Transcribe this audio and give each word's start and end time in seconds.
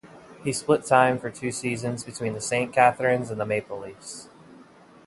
He 0.43 0.51
split 0.51 0.83
time 0.85 1.19
for 1.19 1.29
two 1.29 1.51
seasons 1.51 2.03
between 2.03 2.39
Saint 2.39 2.73
Catharines 2.73 3.29
and 3.29 3.39
the 3.39 3.45
Maple 3.45 3.77
Leafs. 3.77 4.29